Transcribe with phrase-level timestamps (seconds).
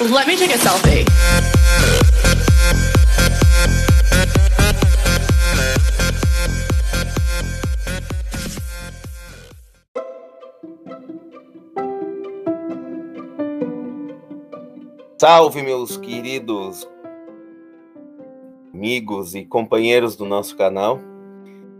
[0.00, 1.04] Let me take a selfie.
[15.18, 16.88] Salve, meus queridos
[18.72, 20.98] amigos e companheiros do nosso canal.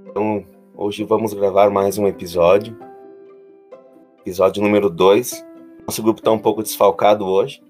[0.07, 0.45] Então,
[0.75, 2.79] hoje vamos gravar mais um episódio.
[4.18, 5.43] Episódio número 2.
[5.87, 7.62] Nosso grupo está um pouco desfalcado hoje.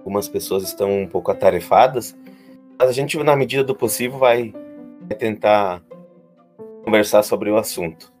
[0.00, 2.16] Algumas pessoas estão um pouco atarefadas,
[2.78, 4.52] mas a gente, na medida do possível, vai,
[5.18, 5.82] tentar
[6.84, 8.12] conversar sobre o assunto.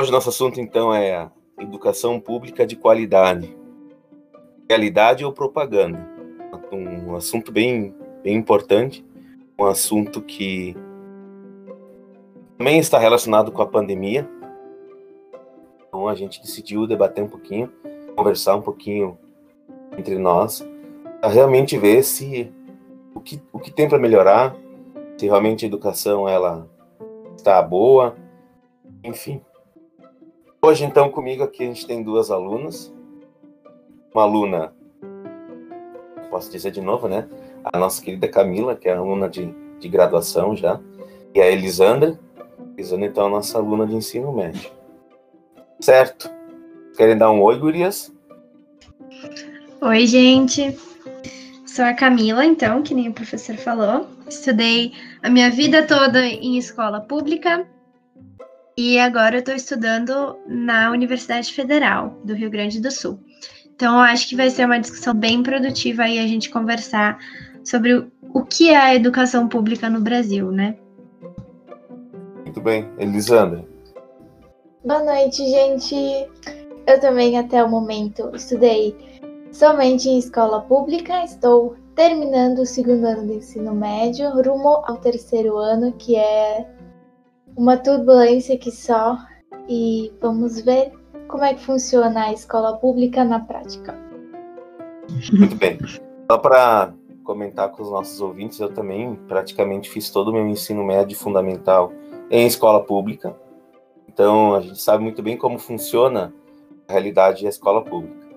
[0.00, 3.60] Hoje, nosso assunto, então, é a educação pública de qualidade
[4.70, 6.08] realidade ou propaganda.
[6.70, 9.04] Um assunto bem, bem importante,
[9.58, 10.76] um assunto que
[12.56, 14.30] também está relacionado com a pandemia.
[15.88, 17.72] Então a gente decidiu debater um pouquinho,
[18.14, 19.18] conversar um pouquinho
[19.98, 20.64] entre nós,
[21.20, 22.50] para realmente ver se
[23.14, 24.56] o que, o que tem para melhorar,
[25.18, 26.66] se realmente a educação ela
[27.36, 28.16] está boa,
[29.04, 29.40] enfim.
[30.62, 32.92] Hoje então comigo aqui a gente tem duas alunas,
[34.14, 34.74] uma aluna,
[36.30, 37.28] posso dizer de novo, né?
[37.64, 40.80] A nossa querida Camila, que é aluna de, de graduação já,
[41.34, 42.18] e a Elisandra.
[42.76, 44.70] Elisandra, então, é a nossa aluna de ensino médio.
[45.78, 46.30] Certo?
[46.96, 48.12] Querem dar um oi, gurias?
[49.82, 50.89] Oi, gente.
[51.72, 54.08] Sou a Camila, então, que nem o professor falou.
[54.28, 57.64] Estudei a minha vida toda em escola pública
[58.76, 63.20] e agora eu estou estudando na Universidade Federal do Rio Grande do Sul.
[63.72, 67.18] Então, eu acho que vai ser uma discussão bem produtiva aí a gente conversar
[67.62, 68.04] sobre
[68.34, 70.76] o que é a educação pública no Brasil, né?
[72.44, 72.90] Muito bem.
[72.98, 73.64] Elisandra?
[74.84, 75.94] Boa noite, gente.
[76.84, 79.19] Eu também, até o momento, estudei
[79.52, 81.24] somente em escola pública.
[81.24, 86.66] Estou terminando o segundo ano do ensino médio, rumo ao terceiro ano, que é
[87.56, 89.18] uma turbulência que só.
[89.68, 90.92] E vamos ver
[91.28, 93.94] como é que funciona a escola pública na prática.
[95.32, 95.78] Muito bem.
[96.30, 96.92] Só para
[97.24, 101.92] comentar com os nossos ouvintes, eu também praticamente fiz todo o meu ensino médio fundamental
[102.30, 103.36] em escola pública.
[104.08, 106.32] Então, a gente sabe muito bem como funciona
[106.88, 108.29] a realidade da escola pública.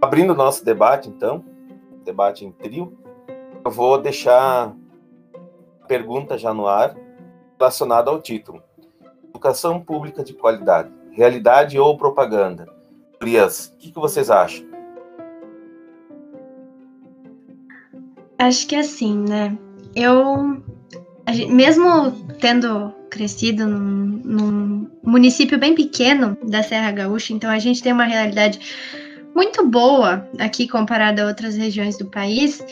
[0.00, 1.44] Abrindo nosso debate, então,
[2.04, 2.96] debate em trio,
[3.64, 4.74] eu vou deixar
[5.82, 6.96] a pergunta já no ar
[7.58, 8.62] relacionada ao título.
[9.28, 12.68] Educação pública de qualidade realidade ou propaganda?
[13.18, 14.64] Frias, o que, que vocês acham?
[18.38, 19.58] Acho que é assim, né?
[19.96, 20.62] Eu,
[21.50, 27.92] mesmo tendo crescido num, num, município bem pequeno da Serra Gaúcha, então a gente tem
[27.92, 28.60] uma realidade
[29.34, 32.64] muito boa aqui comparada a outras regiões do país.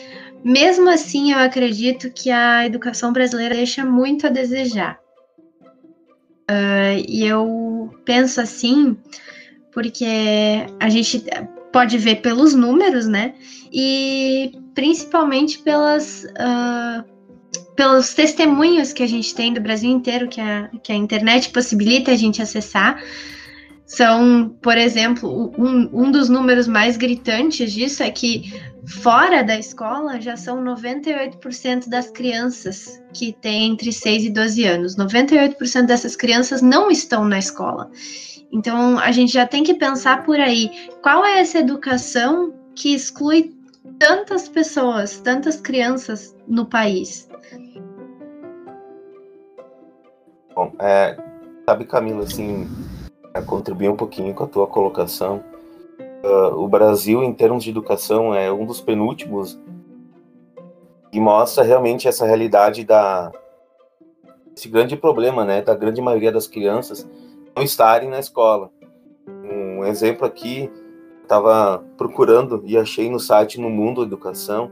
[0.43, 4.99] Mesmo assim, eu acredito que a educação brasileira deixa muito a desejar.
[6.49, 8.97] Uh, e eu penso assim,
[9.73, 11.25] porque a gente
[11.73, 13.33] pode ver pelos números, né?
[13.71, 17.03] E principalmente pelas, uh,
[17.75, 22.11] pelos testemunhos que a gente tem do Brasil inteiro, que a, que a internet possibilita
[22.11, 23.03] a gente acessar.
[23.87, 28.53] São, por exemplo, um, um dos números mais gritantes disso é que
[28.85, 34.97] fora da escola já são 98% das crianças que têm entre 6 e 12 anos.
[34.97, 37.89] 98% dessas crianças não estão na escola.
[38.51, 40.69] Então a gente já tem que pensar por aí.
[41.01, 43.55] Qual é essa educação que exclui
[43.97, 47.29] tantas pessoas, tantas crianças no país?
[50.53, 51.15] Bom, é,
[51.65, 52.67] sabe, Camila, assim,
[53.41, 55.43] contribuir um pouquinho com a tua colocação.
[56.23, 59.59] Uh, o Brasil, em termos de educação, é um dos penúltimos
[61.11, 63.31] e mostra realmente essa realidade da
[64.55, 67.07] esse grande problema, né, da grande maioria das crianças
[67.55, 68.71] não estarem na escola.
[69.27, 70.71] Um exemplo aqui,
[71.21, 74.71] estava procurando e achei no site no Mundo Educação.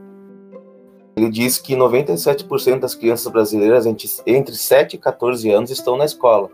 [1.16, 6.04] Ele diz que 97% das crianças brasileiras entre, entre 7 e 14 anos estão na
[6.04, 6.50] escola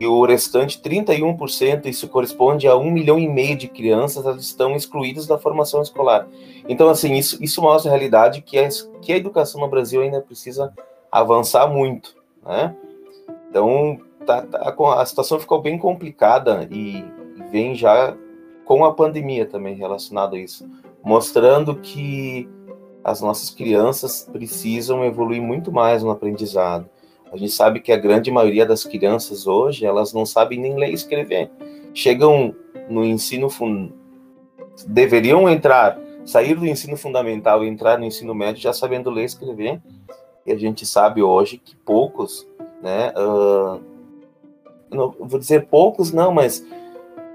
[0.00, 4.74] e o restante 31%, isso corresponde a um milhão e meio de crianças, elas estão
[4.74, 6.26] excluídas da formação escolar.
[6.66, 8.66] Então, assim, isso, isso mostra a realidade que a,
[9.02, 10.72] que a educação no Brasil ainda precisa
[11.12, 12.74] avançar muito, né?
[13.50, 17.04] Então, tá, tá, a situação ficou bem complicada e
[17.50, 18.16] vem já
[18.64, 20.66] com a pandemia também relacionado a isso,
[21.04, 22.48] mostrando que
[23.04, 26.88] as nossas crianças precisam evoluir muito mais no aprendizado
[27.32, 30.90] a gente sabe que a grande maioria das crianças hoje, elas não sabem nem ler
[30.90, 31.50] e escrever.
[31.94, 32.54] Chegam
[32.88, 33.92] no ensino fund...
[34.86, 39.26] deveriam entrar sair do ensino fundamental e entrar no ensino médio já sabendo ler e
[39.26, 39.80] escrever.
[40.46, 42.46] E a gente sabe hoje que poucos,
[42.82, 43.12] né?
[43.16, 43.80] Uh,
[44.90, 46.64] não, vou dizer poucos, não, mas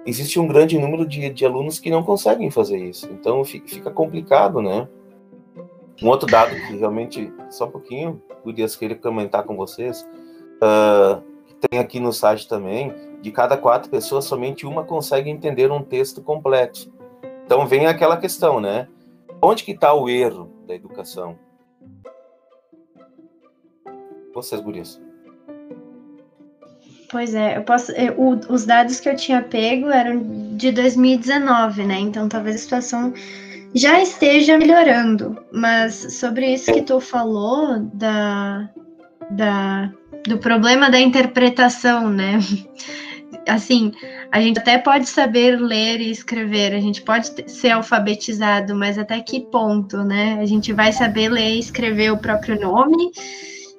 [0.06, 3.08] existe um grande número de, de alunos que não conseguem fazer isso.
[3.12, 4.88] Então fica complicado, né?
[6.02, 10.06] Um outro dado que realmente, só um pouquinho, Gurias, queria comentar com vocês,
[10.62, 11.22] uh,
[11.70, 16.22] tem aqui no site também, de cada quatro pessoas, somente uma consegue entender um texto
[16.22, 16.94] complexo.
[17.46, 18.88] Então vem aquela questão, né?
[19.42, 21.38] Onde que está o erro da educação?
[24.34, 25.02] Vocês, Gurias.
[27.10, 27.92] Pois é, eu posso.
[27.94, 28.16] Eu,
[28.50, 32.00] os dados que eu tinha pego eram de 2019, né?
[32.00, 33.14] Então talvez a situação
[33.76, 35.38] já esteja melhorando.
[35.52, 38.70] Mas sobre isso que tu falou da,
[39.32, 39.92] da,
[40.26, 42.40] do problema da interpretação, né?
[43.48, 43.92] Assim,
[44.32, 49.20] a gente até pode saber ler e escrever, a gente pode ser alfabetizado, mas até
[49.20, 50.40] que ponto, né?
[50.40, 53.12] A gente vai saber ler e escrever o próprio nome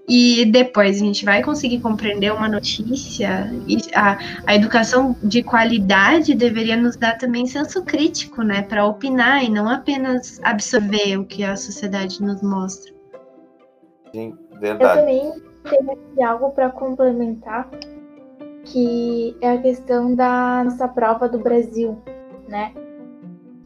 [0.09, 3.51] e depois a gente vai conseguir compreender uma notícia.
[3.67, 9.43] E a, a educação de qualidade deveria nos dar também senso crítico, né, para opinar
[9.43, 12.93] e não apenas absorver o que a sociedade nos mostra.
[14.15, 14.83] Sim, verdade.
[14.85, 17.69] Eu também tenho aqui algo para complementar,
[18.65, 21.99] que é a questão da nossa prova do Brasil,
[22.49, 22.73] né?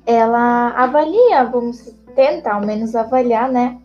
[0.07, 3.79] Ela avalia, vamos tentar ao menos avaliar, né,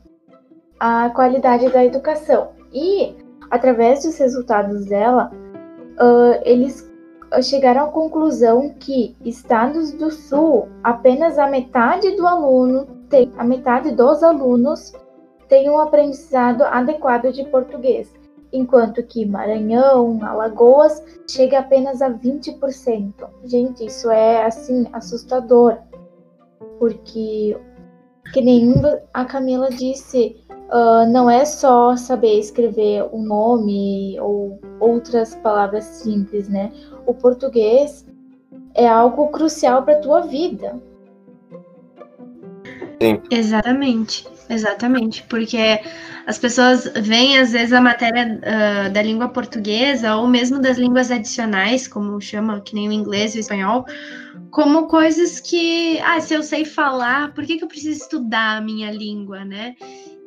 [0.79, 2.49] a qualidade da educação.
[2.73, 3.15] E,
[3.49, 5.31] através dos resultados dela,
[5.99, 6.91] uh, eles
[7.41, 13.91] chegaram à conclusão que estados do sul, apenas a metade do aluno tem, a metade
[13.91, 14.93] dos alunos
[15.47, 18.13] tem um aprendizado adequado de português,
[18.51, 23.13] enquanto que Maranhão, Alagoas chega apenas a 20%.
[23.43, 25.77] Gente, isso é assim assustador,
[26.79, 27.57] porque
[28.33, 28.73] que nem
[29.13, 35.83] a Camila disse, uh, não é só saber escrever o um nome ou outras palavras
[35.85, 36.71] simples, né?
[37.05, 38.05] O português
[38.73, 40.79] é algo crucial para tua vida.
[43.01, 43.21] Sim.
[43.29, 45.79] Exatamente, exatamente, porque
[46.25, 51.11] as pessoas veem às vezes a matéria uh, da língua portuguesa ou mesmo das línguas
[51.11, 53.85] adicionais, como chama, que nem o inglês e o espanhol,
[54.49, 58.61] como coisas que, ah, se eu sei falar, por que, que eu preciso estudar a
[58.61, 59.75] minha língua, né?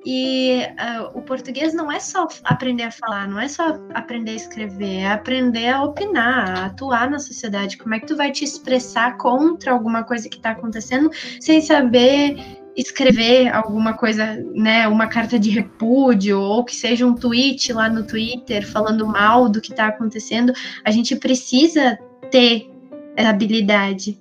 [0.06, 4.37] E uh, o português não é só aprender a falar, não é só aprender a
[4.37, 7.77] escrever, é aprender a opinar, a atuar na sociedade.
[7.77, 11.11] Como é que tu vai te expressar contra alguma coisa que está acontecendo
[11.41, 12.37] sem saber
[12.77, 18.06] escrever alguma coisa, né, uma carta de repúdio ou que seja um tweet lá no
[18.06, 20.53] Twitter falando mal do que está acontecendo?
[20.85, 21.99] A gente precisa
[22.31, 22.71] ter
[23.17, 24.17] essa habilidade.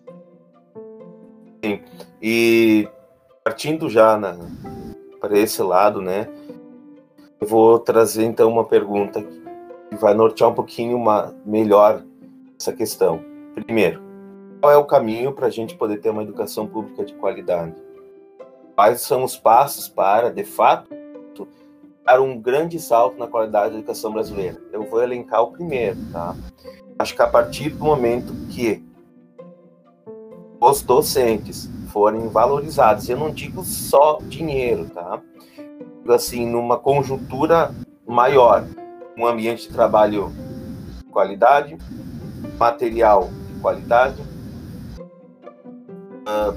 [1.63, 1.81] Sim.
[2.19, 2.87] E
[3.43, 4.35] partindo já na
[5.27, 6.27] para esse lado, né?
[7.39, 12.03] Eu vou trazer então uma pergunta que vai nortear um pouquinho uma, melhor
[12.59, 13.21] essa questão.
[13.53, 14.01] Primeiro,
[14.61, 17.75] qual é o caminho para a gente poder ter uma educação pública de qualidade?
[18.73, 20.95] Quais são os passos para, de fato,
[22.05, 24.61] dar um grande salto na qualidade da educação brasileira?
[24.71, 26.35] Eu vou elencar o primeiro, tá?
[26.97, 28.83] Acho que a partir do momento que
[30.69, 33.09] os docentes forem valorizados.
[33.09, 35.21] Eu não digo só dinheiro, tá?
[36.09, 37.73] Assim, numa conjuntura
[38.05, 38.65] maior,
[39.17, 40.31] um ambiente de trabalho
[40.97, 41.77] de qualidade,
[42.57, 44.21] material de qualidade,
[46.21, 46.53] uh,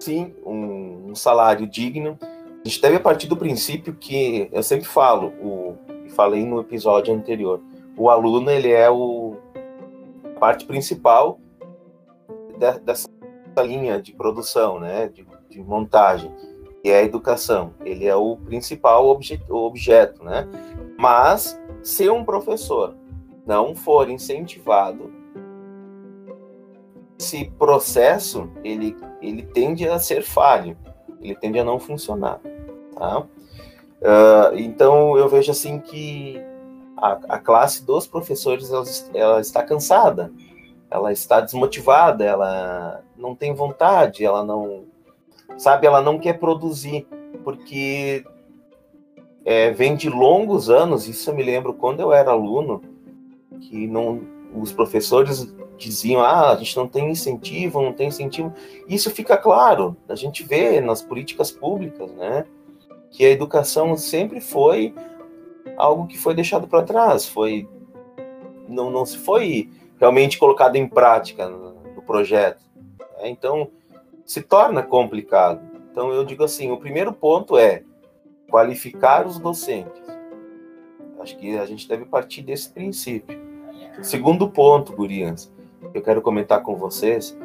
[0.00, 2.18] sim, um, um, salário digno.
[2.64, 5.76] A gente deve partir do princípio que eu sempre falo, o,
[6.10, 7.60] falei no episódio anterior,
[7.96, 9.36] o aluno ele é o,
[10.24, 11.38] a parte principal
[12.58, 13.08] de, dessa
[13.62, 16.32] linha de produção, né, de, de montagem,
[16.82, 17.74] que é a educação.
[17.84, 20.48] Ele é o principal obje, objeto, né?
[20.98, 22.94] Mas se um professor
[23.46, 25.10] não for incentivado,
[27.18, 30.76] esse processo ele ele tende a ser falho,
[31.20, 32.40] ele tende a não funcionar,
[32.96, 33.20] tá?
[33.20, 36.40] Uh, então eu vejo assim que
[36.96, 38.84] a, a classe dos professores ela,
[39.14, 40.32] ela está cansada,
[40.90, 44.84] ela está desmotivada, ela não tem vontade, ela não
[45.56, 47.06] sabe, ela não quer produzir,
[47.44, 48.24] porque
[49.44, 52.82] é, vem de longos anos, isso eu me lembro quando eu era aluno,
[53.60, 54.20] que não,
[54.54, 58.52] os professores diziam, ah, a gente não tem incentivo, não tem incentivo.
[58.88, 62.44] Isso fica claro, a gente vê nas políticas públicas, né,
[63.10, 64.94] que a educação sempre foi
[65.76, 67.68] algo que foi deixado para trás, foi
[68.68, 71.78] não, não se foi realmente colocado em prática no,
[72.08, 72.62] projeto.
[73.18, 73.70] É, então,
[74.24, 75.60] se torna complicado.
[75.90, 77.82] Então eu digo assim, o primeiro ponto é
[78.50, 80.02] qualificar os docentes.
[81.20, 83.38] Acho que a gente deve partir desse princípio.
[84.00, 85.52] Segundo ponto, gurias,
[85.92, 87.36] que eu quero comentar com vocês,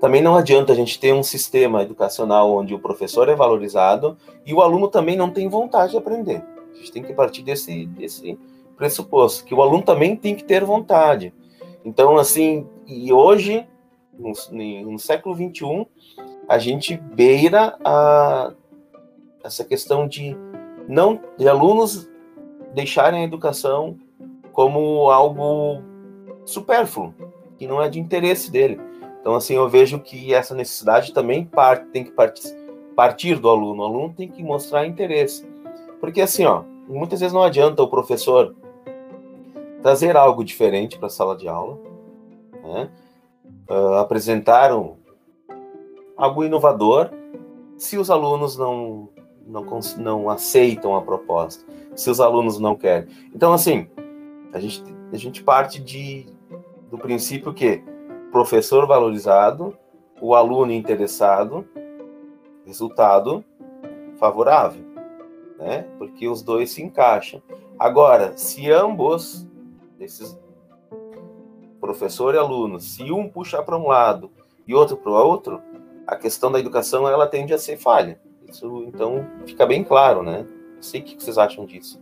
[0.00, 4.54] também não adianta a gente ter um sistema educacional onde o professor é valorizado e
[4.54, 6.44] o aluno também não tem vontade de aprender.
[6.72, 8.38] A gente tem que partir desse, desse
[8.76, 11.32] pressuposto, que o aluno também tem que ter vontade.
[11.84, 13.66] Então, assim, e hoje,
[14.18, 14.32] no,
[14.90, 15.86] no século XXI,
[16.48, 18.52] a gente beira a,
[19.42, 20.36] essa questão de
[20.88, 22.08] não de alunos
[22.74, 23.98] deixarem a educação
[24.52, 25.82] como algo
[26.44, 27.14] supérfluo,
[27.56, 28.80] que não é de interesse dele.
[29.20, 32.54] Então, assim, eu vejo que essa necessidade também parte, tem que partir,
[32.94, 33.82] partir do aluno.
[33.82, 35.48] O aluno tem que mostrar interesse.
[35.98, 38.54] Porque, assim, ó, muitas vezes não adianta o professor
[39.84, 41.78] trazer algo diferente para a sala de aula,
[42.62, 42.90] né?
[43.68, 44.96] uh, apresentar um,
[46.16, 47.10] algo inovador,
[47.76, 49.10] se os alunos não,
[49.46, 49.62] não,
[49.98, 51.62] não aceitam a proposta,
[51.94, 53.10] se os alunos não querem.
[53.34, 53.86] Então, assim,
[54.54, 56.24] a gente, a gente parte de,
[56.90, 57.84] do princípio que
[58.32, 59.76] professor valorizado,
[60.18, 61.62] o aluno interessado,
[62.64, 63.44] resultado
[64.16, 64.82] favorável,
[65.58, 65.86] né?
[65.98, 67.42] Porque os dois se encaixam.
[67.78, 69.46] Agora, se ambos,
[70.04, 70.38] esses
[71.80, 74.30] professor e aluno, se um puxar para um lado
[74.66, 75.60] e outro para o outro,
[76.06, 78.18] a questão da educação ela tende a ser falha.
[78.48, 80.46] Isso então fica bem claro, né?
[80.76, 82.00] Não sei o que vocês acham disso.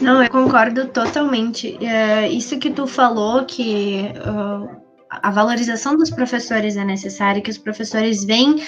[0.00, 1.78] Não, eu concordo totalmente.
[1.84, 7.58] É, isso que tu falou, que uh, a valorização dos professores é necessária, que os
[7.58, 8.62] professores vêm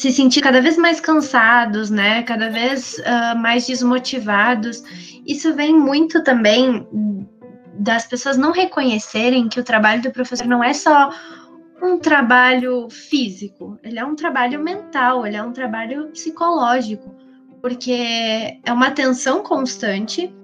[0.00, 2.22] se sentir cada vez mais cansados, né?
[2.22, 4.82] Cada vez uh, mais desmotivados.
[5.26, 6.88] Isso vem muito também
[7.74, 11.10] das pessoas não reconhecerem que o trabalho do professor não é só
[11.82, 17.14] um trabalho físico, ele é um trabalho mental, ele é um trabalho psicológico,
[17.60, 20.34] porque é uma atenção constante.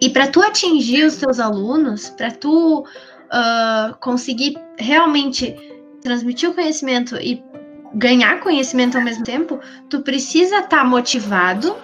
[0.00, 5.54] E para tu atingir os teus alunos, para tu uh, conseguir realmente
[6.02, 7.44] transmitir o conhecimento e
[7.94, 11.76] ganhar conhecimento ao mesmo tempo, tu precisa estar tá motivado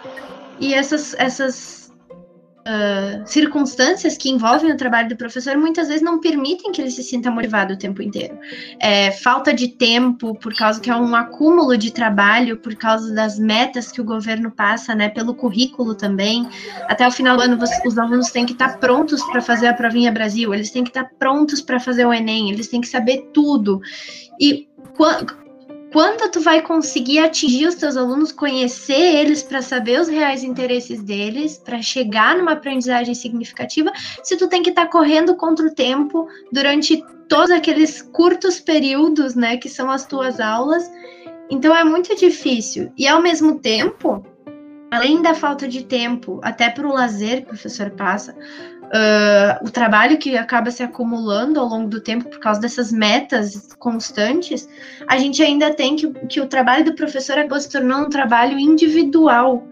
[0.61, 1.93] e essas, essas
[2.69, 7.03] uh, circunstâncias que envolvem o trabalho do professor muitas vezes não permitem que ele se
[7.03, 8.39] sinta motivado o tempo inteiro.
[8.81, 13.39] É, falta de tempo, por causa que é um acúmulo de trabalho, por causa das
[13.39, 16.49] metas que o governo passa, né, pelo currículo também.
[16.89, 20.13] Até o final do ano, os alunos têm que estar prontos para fazer a provinha
[20.13, 23.81] Brasil, eles têm que estar prontos para fazer o Enem, eles têm que saber tudo.
[24.41, 24.69] E
[25.93, 31.03] quando tu vai conseguir atingir os teus alunos, conhecer eles para saber os reais interesses
[31.03, 33.91] deles, para chegar numa aprendizagem significativa,
[34.23, 39.35] se tu tem que estar tá correndo contra o tempo durante todos aqueles curtos períodos,
[39.35, 40.91] né, que são as tuas aulas.
[41.51, 42.93] Então é muito difícil.
[42.97, 44.25] E ao mesmo tempo,
[44.91, 48.37] além da falta de tempo, até para o lazer que o professor passa,
[48.89, 53.69] uh, o trabalho que acaba se acumulando ao longo do tempo por causa dessas metas
[53.79, 54.69] constantes,
[55.07, 58.59] a gente ainda tem que, que o trabalho do professor acaba se tornando um trabalho
[58.59, 59.67] individual.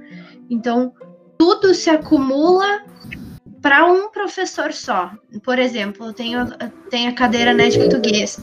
[0.49, 0.93] Então,
[1.39, 2.85] tudo se acumula
[3.61, 5.11] para um professor só.
[5.43, 6.47] Por exemplo, eu tenho,
[6.91, 8.39] tenho a cadeira né, de português.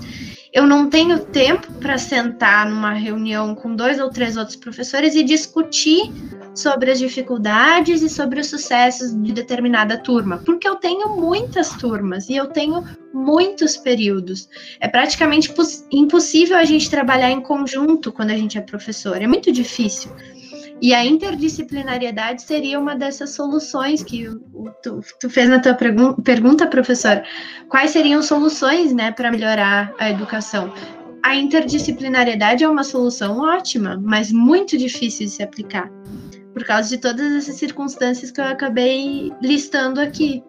[0.53, 5.24] Eu não tenho tempo para sentar numa reunião com dois ou três outros professores e
[5.24, 6.12] discutir
[6.53, 12.29] sobre as dificuldades e sobre os sucessos de determinada turma, porque eu tenho muitas turmas
[12.29, 14.48] e eu tenho muitos períodos.
[14.79, 15.51] É praticamente
[15.91, 20.12] impossível a gente trabalhar em conjunto quando a gente é professor, é muito difícil.
[20.83, 24.27] E a interdisciplinariedade seria uma dessas soluções que
[24.83, 27.23] tu, tu fez na tua pergunta, professor.
[27.69, 30.73] Quais seriam soluções né, para melhorar a educação?
[31.23, 35.89] A interdisciplinariedade é uma solução ótima, mas muito difícil de se aplicar
[36.51, 40.43] por causa de todas essas circunstâncias que eu acabei listando aqui.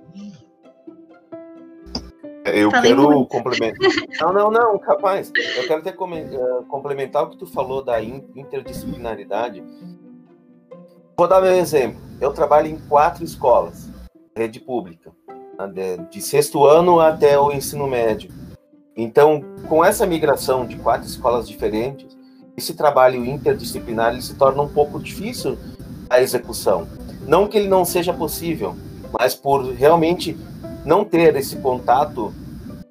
[2.45, 3.29] Eu Falei quero muito.
[3.29, 3.79] complementar.
[4.21, 5.33] Não, não, não, capaz.
[5.57, 9.65] Eu quero até eh, complementar o que tu falou da interdisciplinaridade.
[11.17, 12.01] Vou dar meu exemplo.
[12.21, 13.89] Eu trabalho em quatro escolas,
[14.37, 15.13] rede pública,
[15.73, 18.31] né, de sexto ano até o ensino médio.
[18.97, 22.17] Então, com essa migração de quatro escolas diferentes,
[22.57, 25.59] esse trabalho interdisciplinar ele se torna um pouco difícil
[26.09, 26.87] a execução.
[27.27, 28.77] Não que ele não seja possível,
[29.19, 30.37] mas por realmente
[30.85, 32.33] não ter esse contato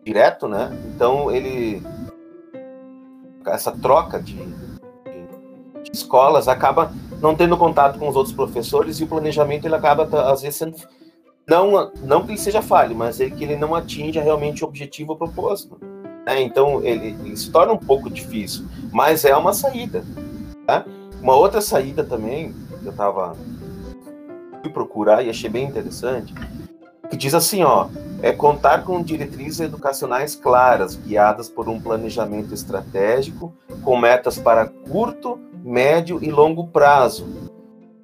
[0.03, 0.71] direto, né?
[0.93, 1.81] Então ele
[3.45, 9.05] essa troca de, de, de, escolas acaba não tendo contato com os outros professores e
[9.05, 10.75] o planejamento ele acaba às vezes sendo
[11.47, 15.15] não não que ele seja falho, mas é que ele não atinja realmente o objetivo
[15.15, 15.79] proposto.
[16.25, 16.41] Né?
[16.41, 20.03] Então ele, ele, se torna um pouco difícil, mas é uma saída.
[20.67, 20.85] Tá?
[21.21, 23.37] Uma outra saída também, que eu estava
[24.61, 26.33] fui procurar e achei bem interessante,
[27.09, 27.87] que diz assim, ó,
[28.21, 35.39] é contar com diretrizes educacionais claras, guiadas por um planejamento estratégico, com metas para curto,
[35.63, 37.51] médio e longo prazo.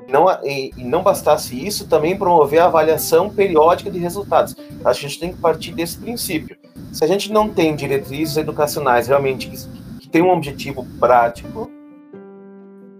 [0.08, 4.56] Não, e, e não bastasse isso, também promover a avaliação periódica de resultados.
[4.84, 6.58] A gente tem que partir desse princípio.
[6.92, 9.58] Se a gente não tem diretrizes educacionais realmente que,
[10.00, 11.70] que tem um objetivo prático,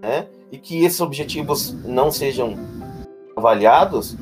[0.00, 2.56] né, e que esses objetivos não sejam
[3.36, 4.16] avaliados,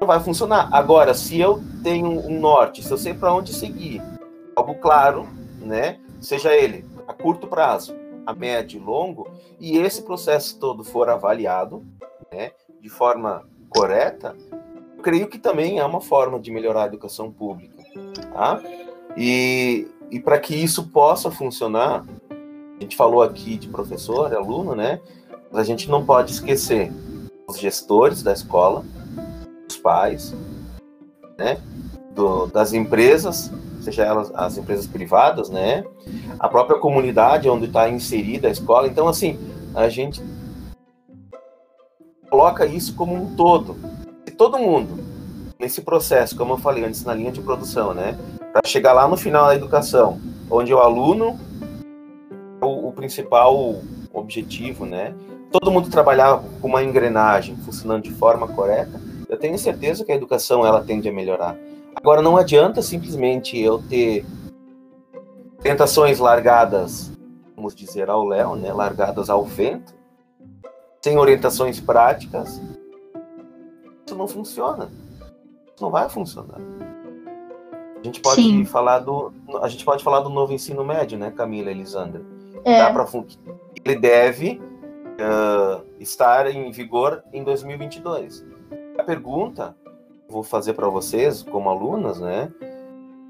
[0.00, 0.68] não vai funcionar.
[0.70, 4.02] Agora, se eu tenho um norte, se eu sei para onde seguir,
[4.54, 5.26] algo claro,
[5.60, 5.98] né?
[6.20, 7.94] Seja ele a curto prazo,
[8.26, 9.28] a médio e longo,
[9.60, 11.84] e esse processo todo for avaliado,
[12.32, 14.36] né, de forma correta,
[14.96, 17.82] eu creio que também é uma forma de melhorar a educação pública,
[18.32, 18.62] tá?
[19.16, 25.00] E, e para que isso possa funcionar, a gente falou aqui de professor, aluno, né?
[25.50, 26.92] Mas a gente não pode esquecer
[27.48, 28.84] os gestores da escola,
[29.68, 30.34] os pais,
[31.38, 31.60] né?
[32.14, 33.50] Do, das empresas,
[33.84, 35.84] seja elas as empresas privadas, né?
[36.38, 38.88] A própria comunidade onde está inserida a escola.
[38.88, 39.38] Então, assim,
[39.74, 40.22] a gente
[42.30, 43.76] coloca isso como um todo.
[44.26, 45.04] E todo mundo,
[45.58, 48.18] nesse processo, como eu falei antes, na linha de produção, né?
[48.52, 51.38] Para chegar lá no final da educação, onde o aluno
[52.60, 53.80] é o, o principal
[54.12, 55.14] objetivo, né?
[55.50, 60.14] Todo mundo trabalhar com uma engrenagem funcionando de forma correta, eu tenho certeza que a
[60.14, 61.56] educação ela tende a melhorar.
[61.96, 64.24] Agora, não adianta simplesmente eu ter
[65.60, 67.12] tentações largadas,
[67.56, 69.94] vamos dizer, ao léu, né, largadas ao vento,
[71.02, 72.60] sem orientações práticas.
[74.06, 74.90] Isso não funciona.
[75.66, 76.58] Isso não vai funcionar.
[77.98, 78.64] A gente pode Sim.
[78.66, 79.32] falar do
[79.62, 82.22] a gente pode falar do novo ensino médio, né, Camila Elisandra?
[82.64, 82.78] É.
[82.78, 83.06] Dá para
[83.84, 84.60] ele deve
[85.14, 88.44] uh, estar em vigor em 2022
[88.98, 89.76] a pergunta
[90.34, 92.52] vou fazer para vocês, como alunas, né?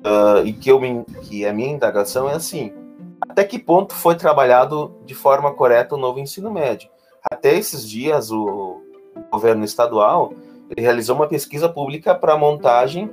[0.04, 2.72] Uh, e que, eu me, que a minha indagação é assim:
[3.20, 6.88] até que ponto foi trabalhado de forma correta o novo ensino médio?
[7.22, 8.80] Até esses dias, o,
[9.14, 10.32] o governo estadual
[10.76, 13.10] realizou uma pesquisa pública para montagem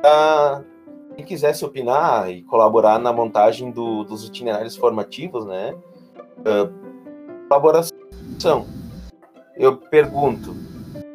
[0.00, 0.62] da.
[1.16, 5.74] Quem quisesse opinar e colaborar na montagem do, dos itinerários formativos, né?
[6.40, 7.96] Uh, colaboração.
[9.56, 10.54] Eu pergunto,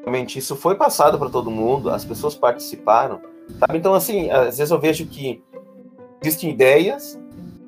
[0.02, 3.22] realmente isso foi passado para todo mundo, as pessoas participaram,
[3.60, 3.78] sabe?
[3.78, 5.44] Então, assim, às vezes eu vejo que
[6.22, 7.20] existem ideias,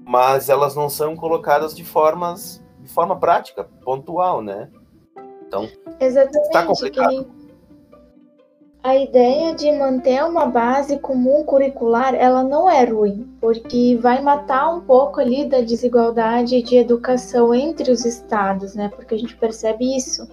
[0.05, 4.69] mas elas não são colocadas de formas de forma prática, pontual, né?
[5.47, 5.69] Então,
[5.99, 7.27] Exatamente, está complicado.
[8.83, 14.75] A ideia de manter uma base comum curricular, ela não é ruim, porque vai matar
[14.75, 18.91] um pouco ali da desigualdade de educação entre os estados, né?
[18.93, 20.27] Porque a gente percebe isso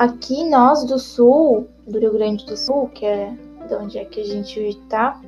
[0.00, 3.36] Aqui nós do sul, do Rio Grande do Sul, que é
[3.68, 5.20] de onde é que a gente está,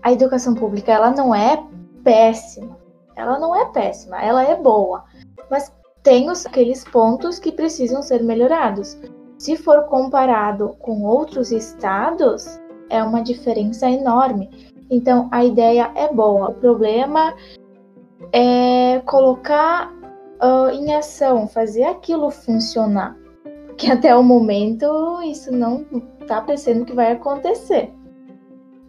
[0.00, 1.60] a educação pública ela não é
[2.04, 2.78] péssima.
[3.16, 5.02] Ela não é péssima, ela é boa.
[5.50, 8.96] Mas tem os, aqueles pontos que precisam ser melhorados.
[9.38, 14.72] Se for comparado com outros estados, é uma diferença enorme.
[14.88, 16.50] Então a ideia é boa.
[16.50, 17.34] O problema
[18.32, 19.92] é colocar
[20.40, 23.23] uh, em ação, fazer aquilo funcionar
[23.76, 25.84] que até o momento isso não
[26.26, 27.92] tá parecendo que vai acontecer.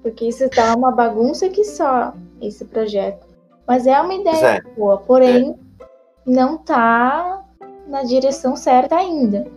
[0.01, 3.25] Porque isso tá uma bagunça que só esse projeto.
[3.67, 4.61] Mas é uma ideia é.
[4.77, 5.85] boa, porém é.
[6.25, 7.43] não tá
[7.87, 9.47] na direção certa ainda.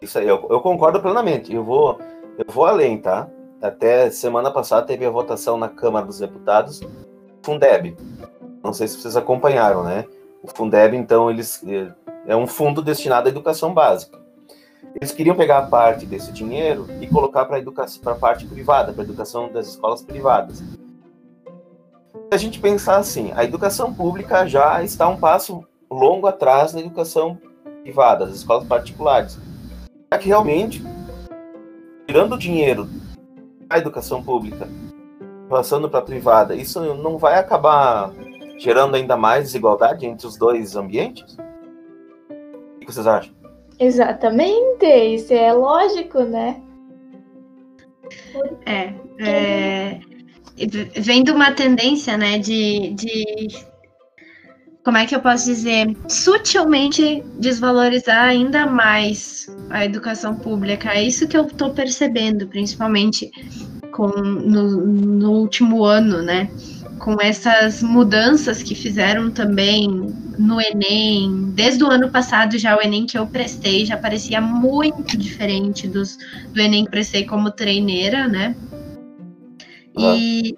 [0.00, 1.54] Isso aí, eu, eu, concordo plenamente.
[1.54, 1.98] Eu vou,
[2.38, 3.28] eu vou além, tá?
[3.60, 6.80] Até semana passada teve a votação na Câmara dos Deputados,
[7.42, 7.96] Fundeb.
[8.62, 10.04] Não sei se vocês acompanharam, né?
[10.42, 11.90] O Fundeb, então, eles eh,
[12.26, 14.18] é um fundo destinado à educação básica.
[14.94, 19.02] Eles queriam pegar parte desse dinheiro e colocar para educação, para a parte privada, para
[19.02, 20.58] a educação das escolas privadas.
[20.58, 26.80] Se a gente pensar assim, a educação pública já está um passo longo atrás da
[26.80, 27.38] educação
[27.82, 29.38] privada, das escolas particulares.
[30.10, 30.82] É que realmente,
[32.06, 32.88] tirando dinheiro
[33.68, 34.66] da educação pública,
[35.48, 38.12] passando para a privada, isso não vai acabar
[38.58, 41.36] gerando ainda mais desigualdade entre os dois ambientes?
[42.86, 43.34] Que vocês acham?
[43.78, 46.62] Exatamente, isso é lógico, né?
[48.64, 50.00] É, é
[50.96, 53.48] vendo uma tendência, né, de, de
[54.82, 60.90] como é que eu posso dizer, sutilmente desvalorizar ainda mais a educação pública.
[60.92, 63.30] É isso que eu estou percebendo, principalmente
[63.90, 66.48] com, no, no último ano, né?
[66.98, 69.88] Com essas mudanças que fizeram também
[70.38, 75.16] no Enem, desde o ano passado já o Enem que eu prestei já parecia muito
[75.16, 76.18] diferente dos,
[76.52, 78.56] do Enem que prestei como treineira, né?
[79.98, 80.54] E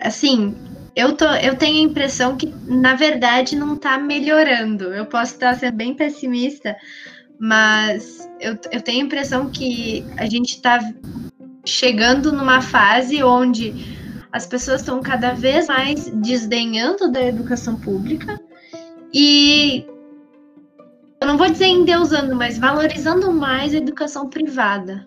[0.00, 0.54] assim,
[0.94, 4.92] eu, tô, eu tenho a impressão que, na verdade, não está melhorando.
[4.92, 6.76] Eu posso estar sendo bem pessimista,
[7.38, 10.80] mas eu, eu tenho a impressão que a gente está
[11.64, 13.97] chegando numa fase onde
[14.32, 18.40] as pessoas estão cada vez mais desdenhando da educação pública
[19.12, 19.86] e
[21.20, 25.06] eu não vou dizer endeusando, mas valorizando mais a educação privada.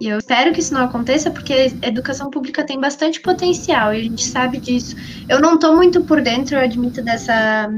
[0.00, 4.00] E eu espero que isso não aconteça, porque a educação pública tem bastante potencial e
[4.00, 4.96] a gente sabe disso.
[5.28, 7.70] Eu não estou muito por dentro, eu admito, dessa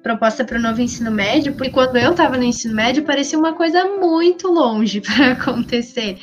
[0.00, 3.54] proposta para o novo ensino médio, porque quando eu estava no ensino médio parecia uma
[3.54, 6.18] coisa muito longe para acontecer.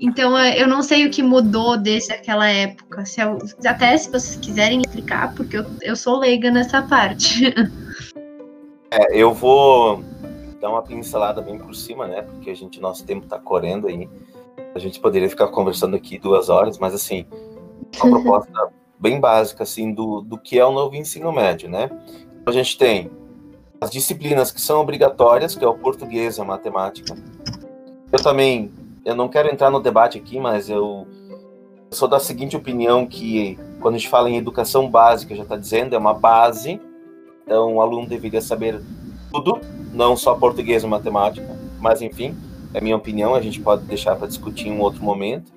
[0.00, 3.04] Então eu não sei o que mudou desde aquela época.
[3.04, 7.52] Se eu, até se vocês quiserem explicar, porque eu, eu sou leiga nessa parte.
[8.90, 10.02] É, eu vou
[10.60, 12.22] dar uma pincelada bem por cima, né?
[12.22, 14.08] Porque a gente, nosso tempo está correndo aí.
[14.74, 17.26] A gente poderia ficar conversando aqui duas horas, mas assim,
[18.02, 21.90] uma proposta bem básica assim do, do que é o novo ensino médio, né?
[22.40, 23.10] Então, a gente tem
[23.80, 27.14] as disciplinas que são obrigatórias, que é o português e a matemática.
[28.10, 28.72] Eu também,
[29.04, 31.06] eu não quero entrar no debate aqui, mas eu,
[31.90, 35.94] sou da seguinte opinião que quando a gente fala em educação básica, já está dizendo,
[35.94, 36.80] é uma base,
[37.44, 38.80] então o aluno deveria saber
[39.32, 39.60] tudo,
[39.92, 42.36] não só português e matemática, mas enfim,
[42.74, 45.52] é minha opinião, a gente pode deixar para discutir em um outro momento.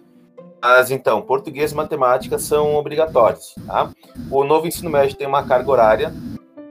[0.62, 3.56] Mas então, português e matemática são obrigatórios.
[3.66, 3.90] Tá?
[4.30, 6.14] O novo ensino médio tem uma carga horária,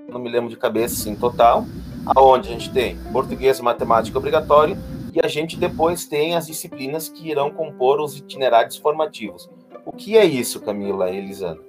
[0.08, 1.64] não me lembro de cabeça, sim, total,
[2.06, 4.76] aonde a gente tem português e matemática obrigatório
[5.14, 9.48] e a gente depois tem as disciplinas que irão compor os itinerários formativos.
[9.84, 11.60] O que é isso, Camila e Elisana?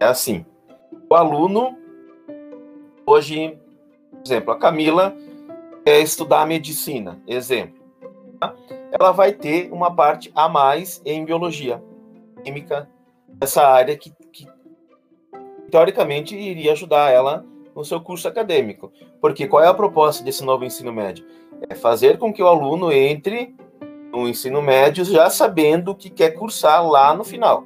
[0.00, 0.44] É assim,
[1.10, 1.76] o aluno,
[3.06, 3.58] hoje,
[4.12, 5.16] por exemplo, a Camila
[5.84, 7.78] quer estudar medicina, exemplo
[8.90, 11.82] ela vai ter uma parte a mais em biologia,
[12.42, 12.88] química,
[13.40, 14.46] essa área que, que
[15.70, 17.44] teoricamente iria ajudar ela
[17.78, 18.92] no seu curso acadêmico.
[19.20, 21.24] Porque qual é a proposta desse novo ensino médio?
[21.68, 23.54] É fazer com que o aluno entre
[24.12, 27.64] no ensino médio já sabendo o que quer cursar lá no final.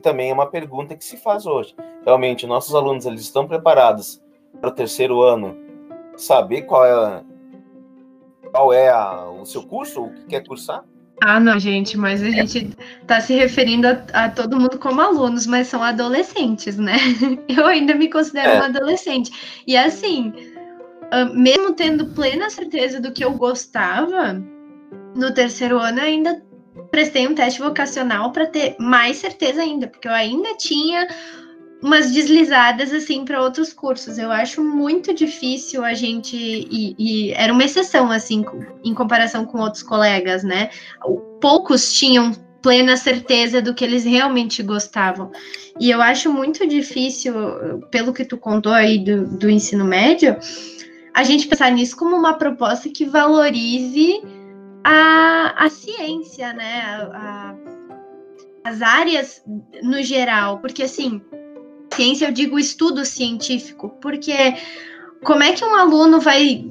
[0.00, 1.76] Também é uma pergunta que se faz hoje.
[2.02, 4.22] Realmente, nossos alunos eles estão preparados
[4.58, 5.54] para o terceiro ano
[6.16, 7.22] saber qual é
[8.50, 10.82] qual é a, o seu curso, o que quer cursar?
[11.20, 12.70] Ah, não, gente, mas a gente
[13.02, 16.96] está se referindo a, a, todo mundo como alunos, mas são adolescentes, né?
[17.48, 18.56] Eu ainda me considero é.
[18.56, 19.62] uma adolescente.
[19.66, 20.32] E assim,
[21.10, 24.40] ah, mesmo tendo plena certeza do que eu gostava,
[25.14, 26.42] no terceiro ano eu ainda
[26.90, 31.08] prestei um teste vocacional para ter mais certeza ainda, porque eu ainda tinha
[31.82, 34.18] umas deslizadas assim para outros cursos.
[34.18, 38.44] Eu acho muito difícil a gente e, e, era uma exceção assim
[38.84, 40.70] em comparação com outros colegas, né?
[41.40, 45.30] Poucos tinham plena certeza do que eles realmente gostavam.
[45.78, 47.32] E eu acho muito difícil,
[47.90, 50.36] pelo que tu contou aí do, do ensino médio,
[51.14, 54.20] a gente pensar nisso como uma proposta que valorize
[54.82, 56.80] a, a ciência, né?
[56.80, 57.54] A, a,
[58.64, 59.42] as áreas
[59.82, 61.22] no geral, porque assim,
[61.98, 64.54] ciência, eu digo estudo científico, porque
[65.24, 66.70] como é que um aluno vai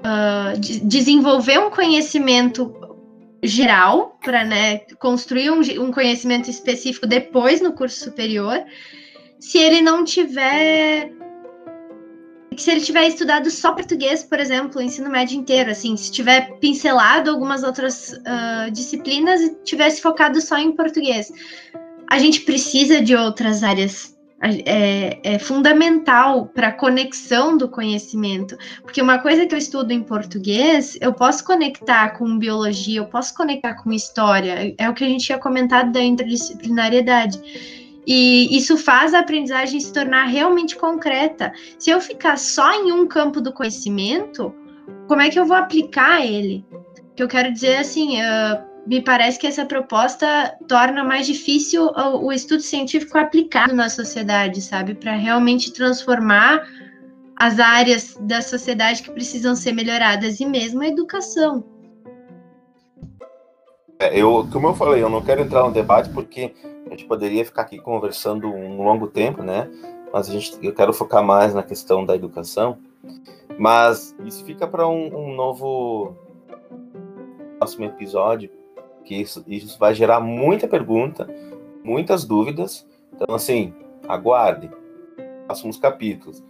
[0.00, 2.74] uh, de desenvolver um conhecimento
[3.42, 8.62] geral para né, construir um, um, conhecimento específico depois no curso superior,
[9.38, 11.12] se ele não tiver
[12.56, 17.30] se ele tiver estudado só português, por exemplo, ensino médio inteiro, assim, se tiver pincelado
[17.30, 21.32] algumas outras uh, disciplinas e tivesse focado só em português
[22.10, 24.18] a gente precisa de outras áreas.
[24.42, 30.02] É, é fundamental para a conexão do conhecimento, porque uma coisa que eu estudo em
[30.02, 35.06] português, eu posso conectar com biologia, eu posso conectar com história, é o que a
[35.06, 37.38] gente tinha comentado da interdisciplinariedade.
[38.06, 41.52] E isso faz a aprendizagem se tornar realmente concreta.
[41.78, 44.54] Se eu ficar só em um campo do conhecimento,
[45.06, 46.64] como é que eu vou aplicar ele?
[46.72, 51.86] O que eu quero dizer assim, uh, me parece que essa proposta torna mais difícil
[51.86, 54.94] o, o estudo científico aplicado na sociedade, sabe?
[54.94, 56.66] Para realmente transformar
[57.36, 61.64] as áreas da sociedade que precisam ser melhoradas e mesmo a educação.
[63.98, 66.54] É, eu, como eu falei, eu não quero entrar no debate porque
[66.86, 69.70] a gente poderia ficar aqui conversando um longo tempo, né?
[70.12, 72.78] Mas a gente, eu quero focar mais na questão da educação.
[73.58, 76.14] Mas isso fica para um, um novo
[77.58, 78.50] próximo episódio
[79.04, 81.28] que isso, isso vai gerar muita pergunta,
[81.82, 82.86] muitas dúvidas.
[83.14, 83.74] Então, assim,
[84.08, 84.70] aguarde.
[85.46, 86.42] Próximos capítulos.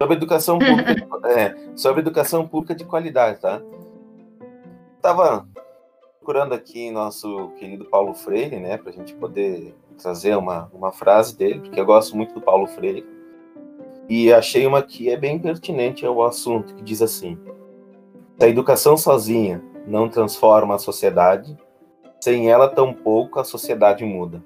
[0.00, 3.62] Sobre educação pública, é, sobre educação pública de qualidade, tá?
[5.00, 5.46] Tava
[6.18, 11.36] procurando aqui nosso querido Paulo Freire, né, para a gente poder trazer uma, uma frase
[11.36, 13.06] dele, porque eu gosto muito do Paulo Freire.
[14.08, 17.38] E achei uma que é bem pertinente ao assunto, que diz assim:
[18.40, 21.56] a educação sozinha não transforma a sociedade,
[22.20, 24.42] sem ela tampouco a sociedade muda.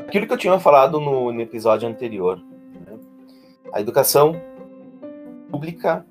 [0.00, 2.98] Aquilo que eu tinha falado no, no episódio anterior, né?
[3.72, 4.40] a educação
[5.50, 6.04] pública,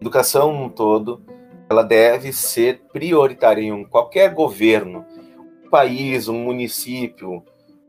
[0.00, 1.22] educação no todo,
[1.68, 5.06] ela deve ser prioritária em qualquer governo,
[5.64, 7.44] um país, um município,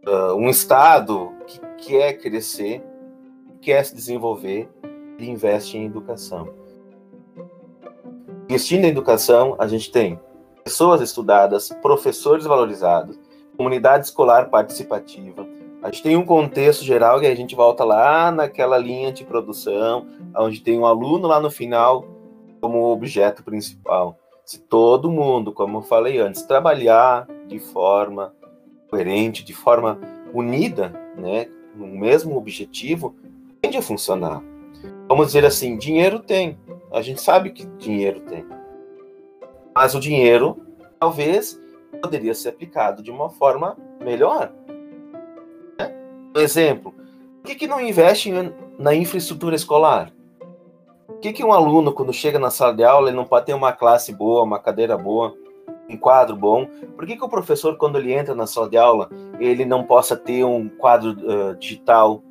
[0.08, 2.84] uh, um estado que quer crescer,
[3.60, 4.70] quer se desenvolver,
[5.20, 6.54] investe em educação.
[8.48, 10.20] Investindo em educação, a gente tem
[10.63, 13.19] pessoas estudadas, professores valorizados,
[13.58, 15.47] comunidade escolar participativa.
[15.82, 20.08] A gente tem um contexto geral e a gente volta lá naquela linha de produção,
[20.38, 22.06] onde tem um aluno lá no final
[22.60, 24.17] como objeto principal.
[24.45, 28.34] Se todo mundo, como eu falei antes, trabalhar de forma
[28.89, 30.00] coerente, de forma
[30.34, 33.15] unida, né, no mesmo objetivo,
[33.62, 34.43] tende a funcionar.
[35.08, 36.60] Vamos dizer assim, dinheiro tem.
[36.91, 38.45] A gente sabe que dinheiro tem.
[39.73, 40.57] Mas o dinheiro,
[40.99, 41.60] talvez,
[42.01, 44.51] poderia ser aplicado de uma forma melhor.
[45.79, 45.93] Né?
[46.34, 46.93] Por exemplo,
[47.41, 48.31] por que, que não investe
[48.77, 50.12] na infraestrutura escolar?
[51.07, 53.53] Por que, que um aluno, quando chega na sala de aula, ele não pode ter
[53.53, 55.36] uma classe boa, uma cadeira boa,
[55.89, 56.67] um quadro bom?
[56.95, 60.15] Por que, que o professor, quando ele entra na sala de aula, ele não possa
[60.15, 62.23] ter um quadro uh, digital?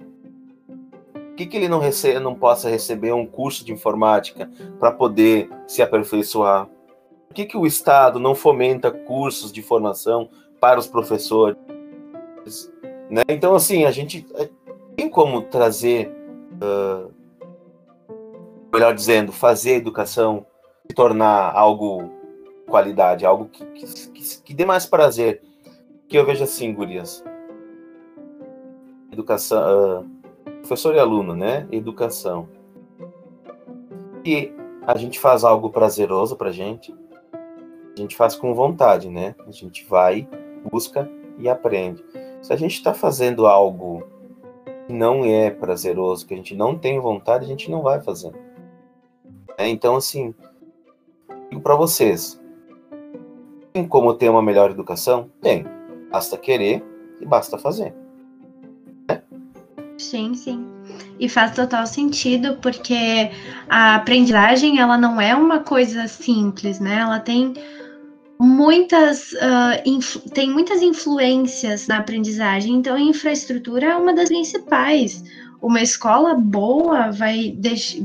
[1.13, 5.49] Por que, que ele não, recebe, não possa receber um curso de informática para poder
[5.67, 6.69] se aperfeiçoar?
[7.31, 10.29] Por que, que o Estado não fomenta cursos de formação
[10.61, 11.57] para os professores?
[13.09, 13.23] Né?
[13.29, 14.51] Então, assim, a gente eh,
[14.97, 16.13] tem como trazer.
[16.61, 17.09] Uh,
[18.73, 20.45] melhor dizendo, fazer a educação
[20.89, 22.11] se tornar algo
[22.67, 25.41] qualidade, algo que, que, que, dê mais prazer.
[26.09, 27.25] Que eu vejo assim, gurias.
[29.13, 30.09] Educação, uh,
[30.63, 31.69] professor e aluno, né?
[31.71, 32.49] Educação.
[34.25, 34.53] E
[34.85, 36.93] a gente faz algo prazeroso pra gente,
[37.97, 39.35] a gente faz com vontade, né?
[39.47, 40.29] A gente vai,
[40.71, 42.05] busca e aprende.
[42.43, 44.03] Se a gente está fazendo algo
[44.87, 48.33] que não é prazeroso, que a gente não tem vontade, a gente não vai fazer.
[49.59, 50.35] É, então, assim,
[51.51, 52.41] digo para vocês:
[53.73, 55.31] tem como ter uma melhor educação?
[55.41, 55.65] Tem.
[56.11, 56.85] Basta querer
[57.21, 57.95] e basta fazer.
[60.01, 60.67] Sim, sim.
[61.19, 63.31] E faz total sentido, porque
[63.69, 66.99] a aprendizagem ela não é uma coisa simples, né?
[67.01, 67.53] Ela tem
[68.39, 75.23] muitas uh, tem muitas influências na aprendizagem, então a infraestrutura é uma das principais
[75.63, 77.99] uma escola boa vai deixar,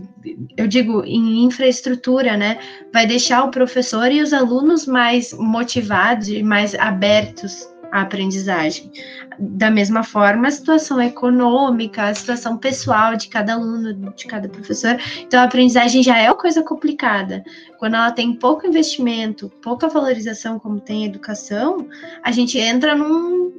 [0.58, 2.58] eu digo, em infraestrutura, né?
[2.92, 8.92] Vai deixar o professor e os alunos mais motivados e mais abertos à aprendizagem.
[9.38, 14.98] Da mesma forma, a situação econômica, a situação pessoal de cada aluno, de cada professor.
[15.22, 17.44] Então, a aprendizagem já é uma coisa complicada.
[17.78, 21.88] Quando ela tem pouco investimento, pouca valorização, como tem a educação,
[22.24, 23.54] a gente entra num.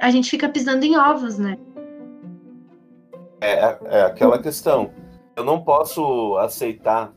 [0.00, 1.56] A gente fica pisando em ovos, né?
[3.40, 4.90] É, é, é aquela questão.
[5.36, 7.12] Eu não posso aceitar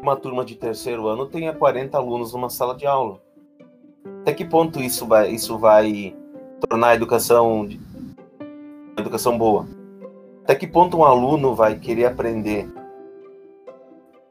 [0.00, 3.20] uma turma de terceiro ano tenha 40 alunos numa sala de aula.
[4.22, 6.16] Até que ponto isso vai, isso vai
[6.68, 7.68] tornar a educação,
[8.96, 9.66] a educação boa?
[10.44, 12.68] Até que ponto um aluno vai querer aprender?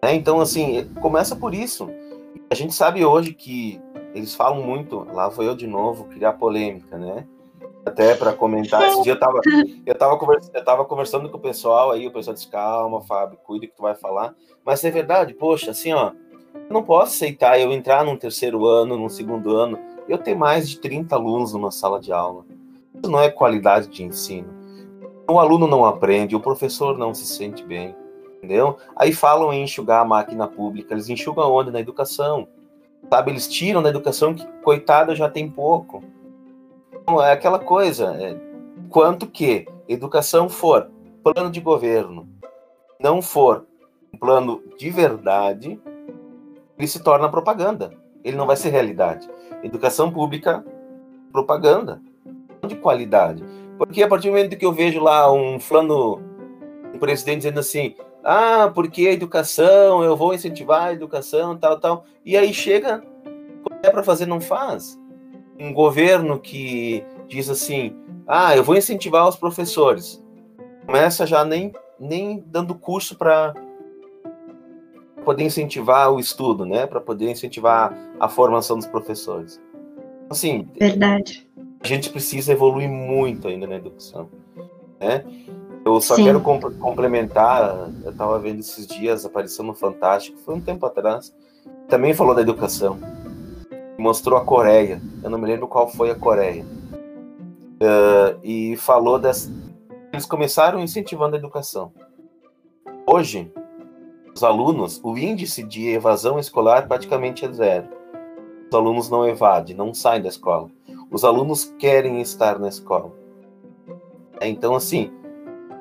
[0.01, 1.89] É, então, assim, começa por isso.
[2.49, 3.81] A gente sabe hoje que
[4.13, 7.25] eles falam muito, lá foi eu de novo, criar polêmica, né?
[7.85, 8.81] até para comentar.
[8.83, 9.41] Esse dia eu tava,
[9.85, 13.37] eu, tava conversando, eu tava conversando com o pessoal, aí o pessoal disse, calma, Fábio,
[13.43, 14.33] cuide que tu vai falar.
[14.63, 16.11] Mas é verdade, poxa, assim, ó,
[16.69, 20.79] não posso aceitar eu entrar num terceiro ano, num segundo ano, eu ter mais de
[20.79, 22.45] 30 alunos numa sala de aula.
[22.95, 24.47] Isso não é qualidade de ensino.
[25.29, 27.95] O aluno não aprende, o professor não se sente bem,
[28.37, 28.77] entendeu?
[28.95, 31.71] Aí falam em enxugar a máquina pública, eles enxugam onde?
[31.71, 32.47] Na educação.
[33.09, 36.03] Sabe, eles tiram da educação que, coitada, já tem pouco
[37.23, 38.37] é aquela coisa, é,
[38.89, 40.91] quanto que educação for
[41.23, 42.29] plano de governo,
[42.99, 43.65] não for
[44.13, 45.79] um plano de verdade,
[46.79, 47.91] ele se torna propaganda.
[48.23, 49.29] Ele não vai ser realidade.
[49.61, 50.65] Educação pública,
[51.31, 52.01] propaganda,
[52.65, 53.43] de qualidade.
[53.77, 56.21] Porque a partir do momento que eu vejo lá um plano,
[56.93, 62.05] um presidente dizendo assim, ah, porque a educação, eu vou incentivar a educação, tal, tal,
[62.25, 63.03] e aí chega
[63.83, 64.99] É para fazer, não faz.
[65.59, 67.95] Um governo que diz assim:
[68.27, 70.23] ah, eu vou incentivar os professores.
[70.85, 73.53] Começa já nem, nem dando curso para
[75.23, 76.85] poder incentivar o estudo, né?
[76.85, 79.61] Para poder incentivar a formação dos professores.
[80.29, 81.49] Assim, verdade.
[81.81, 84.29] A gente precisa evoluir muito ainda na educação,
[84.99, 85.23] né?
[85.85, 86.25] Eu só Sim.
[86.25, 91.33] quero complementar, eu estava vendo esses dias, apareceu no Fantástico, foi um tempo atrás,
[91.87, 92.99] também falou da educação.
[93.97, 96.65] Mostrou a Coreia, eu não me lembro qual foi a Coreia.
[97.81, 99.49] Uh, e falou das.
[100.11, 101.93] Eles começaram incentivando a educação.
[103.07, 103.51] Hoje,
[104.39, 107.89] os alunos, o índice de evasão escolar praticamente é zero.
[108.69, 110.69] Os alunos não evadem, não saem da escola.
[111.11, 113.11] Os alunos querem estar na escola.
[114.41, 115.11] Então, assim,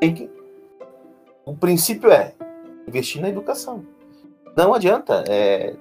[0.00, 0.28] que...
[1.44, 2.34] o princípio é
[2.88, 3.86] investir na educação.
[4.56, 5.22] Não adianta.
[5.28, 5.76] É,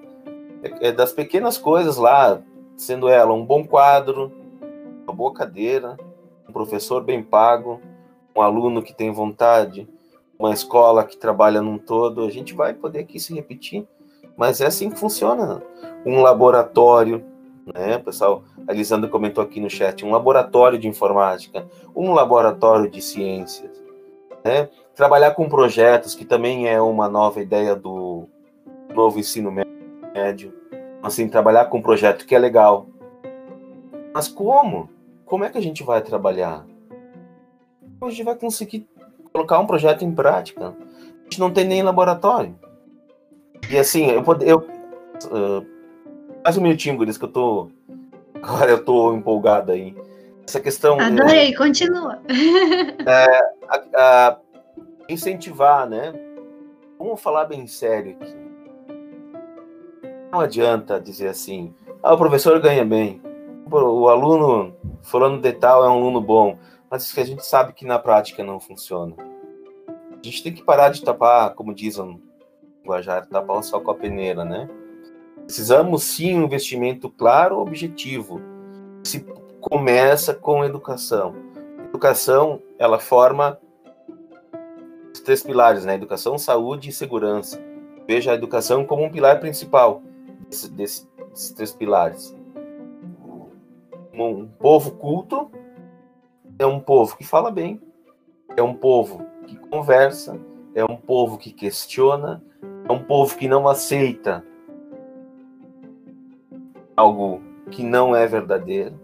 [0.62, 2.40] é, é das pequenas coisas lá,
[2.76, 4.32] sendo ela um bom quadro,
[5.04, 5.98] uma boa cadeira,
[6.48, 7.82] um professor bem pago,
[8.36, 9.90] um aluno que tem vontade,
[10.40, 13.88] uma escola que trabalha num todo, a gente vai poder aqui se repetir,
[14.36, 15.64] mas é assim que funciona.
[16.06, 17.24] Um laboratório,
[17.74, 18.44] né, pessoal?
[18.68, 23.84] A Lisandra comentou aqui no chat, um laboratório de informática, um laboratório de ciências,
[24.44, 24.70] né?
[24.96, 28.28] Trabalhar com projetos, que também é uma nova ideia do
[28.94, 30.54] novo ensino médio.
[31.04, 32.88] Assim, trabalhar com um projeto que é legal.
[34.14, 34.90] Mas como?
[35.26, 36.66] Como é que a gente vai trabalhar?
[38.02, 38.88] A gente vai conseguir
[39.38, 40.70] colocar um projeto em prática.
[40.70, 42.56] A gente não tem nem laboratório.
[43.70, 45.66] E assim, eu eu uh,
[46.44, 47.70] mais um minutinho, Guris, que eu tô
[48.42, 49.96] agora eu tô empolgado aí.
[50.48, 52.20] Essa questão Adorei, uh, continua.
[53.06, 54.38] É, a, a
[55.08, 56.14] incentivar, né?
[56.98, 58.36] Vamos falar bem sério aqui.
[60.32, 63.22] Não adianta dizer assim, ah, o professor ganha bem,
[63.72, 66.58] o aluno falando de tal é um aluno bom,
[66.90, 69.27] mas que a gente sabe que na prática não funciona.
[70.28, 72.22] Gente tem que parar de tapar, como dizem no
[72.86, 74.70] Guajar, tapar o sol com a peneira, né?
[75.46, 78.42] Precisamos sim um investimento claro, objetivo.
[79.06, 79.26] Se
[79.62, 81.34] começa com educação.
[81.86, 83.58] Educação, ela forma
[85.14, 85.96] os três pilares, né?
[85.96, 87.58] Educação, saúde e segurança.
[88.06, 90.02] Veja a educação como um pilar principal
[90.50, 92.36] desse, desse, desses três pilares.
[94.14, 95.50] Um povo culto
[96.60, 97.82] é um povo que fala bem,
[98.58, 100.40] é um povo que conversa,
[100.76, 102.44] é um povo que questiona,
[102.88, 104.46] é um povo que não aceita
[106.96, 109.00] algo que não é verdadeiro.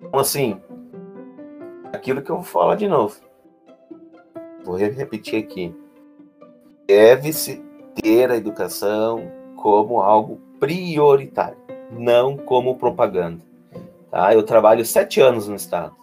[0.00, 0.60] Então, assim,
[1.92, 3.16] aquilo que eu vou falar de novo.
[4.64, 5.74] Vou repetir aqui.
[6.86, 7.62] Deve-se
[7.94, 11.58] ter a educação como algo prioritário,
[11.90, 13.42] não como propaganda.
[14.10, 14.32] Tá?
[14.32, 15.94] Eu trabalho sete anos no Estado.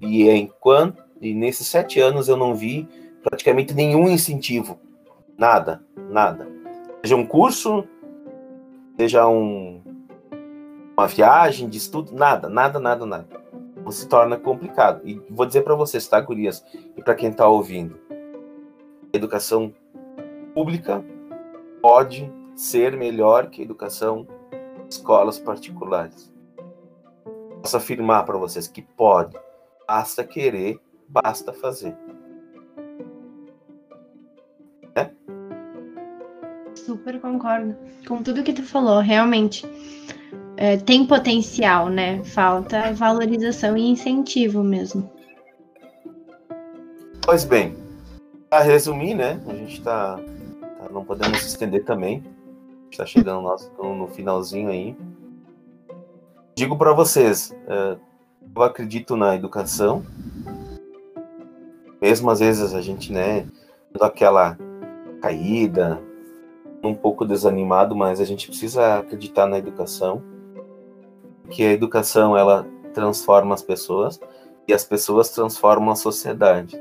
[0.00, 2.88] E enquanto e nesses sete anos eu não vi
[3.22, 4.78] praticamente nenhum incentivo.
[5.36, 6.48] Nada, nada.
[7.02, 7.84] Seja um curso,
[8.96, 9.82] seja um,
[10.96, 13.26] uma viagem de estudo, nada, nada, nada, nada.
[13.76, 15.00] Então, se torna complicado.
[15.04, 16.64] E vou dizer para vocês, tá, gurias?
[16.96, 17.98] E para quem está ouvindo.
[19.12, 19.72] Educação
[20.54, 21.04] pública
[21.80, 24.26] pode ser melhor que a educação
[24.88, 26.32] escolas particulares.
[27.62, 29.36] Posso afirmar para vocês que pode.
[29.86, 30.78] Basta querer,
[31.08, 31.96] basta fazer.
[34.94, 35.10] É?
[36.74, 37.76] Super concordo
[38.06, 39.66] com tudo que tu falou, realmente
[40.56, 42.22] é, tem potencial, né?
[42.22, 45.10] Falta valorização e incentivo mesmo.
[47.22, 47.74] Pois bem,
[48.48, 49.40] para resumir, né?
[49.48, 52.22] A gente está tá, não podemos estender também.
[52.90, 54.96] Está chegando nosso, no finalzinho aí.
[56.56, 57.96] Digo para vocês, é,
[58.54, 60.04] eu acredito na educação.
[62.02, 63.46] Mesmo às vezes a gente, né,
[63.92, 64.58] dando aquela
[65.20, 66.00] caída,
[66.82, 70.22] um pouco desanimado, mas a gente precisa acreditar na educação
[71.50, 74.20] que a educação ela transforma as pessoas
[74.66, 76.80] e as pessoas transformam a sociedade.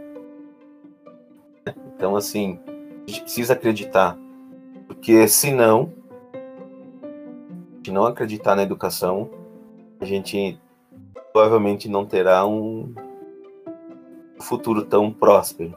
[1.95, 4.17] Então, assim, a gente precisa acreditar,
[4.87, 5.91] porque senão,
[7.83, 9.29] se não acreditar na educação,
[9.99, 10.59] a gente
[11.33, 12.93] provavelmente não terá um
[14.39, 15.75] futuro tão próspero?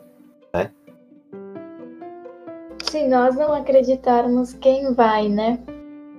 [2.93, 5.59] Se nós não acreditarmos, quem vai, né?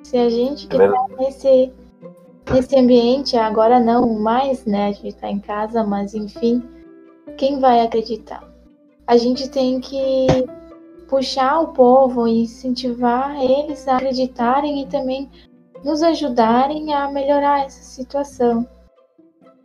[0.02, 1.72] Se a gente que está nesse
[2.52, 4.88] nesse ambiente, agora não mais, né?
[4.88, 6.64] A gente está em casa, mas enfim,
[7.38, 8.44] quem vai acreditar?
[9.06, 10.26] A gente tem que
[11.08, 15.30] puxar o povo e incentivar eles a acreditarem e também
[15.84, 18.68] nos ajudarem a melhorar essa situação.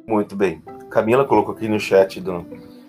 [0.07, 0.61] Muito bem.
[0.91, 2.45] Camila colocou aqui no chat do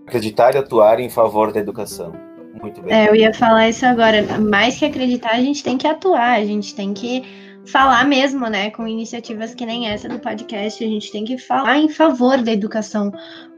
[0.05, 2.28] acreditar e atuar em favor da educação.
[2.61, 2.93] Muito bem.
[2.93, 4.23] É, eu ia falar isso agora.
[4.39, 7.23] Mais que acreditar, a gente tem que atuar, a gente tem que
[7.65, 8.71] falar mesmo, né?
[8.71, 12.51] Com iniciativas que nem essa do podcast, a gente tem que falar em favor da
[12.51, 13.11] educação,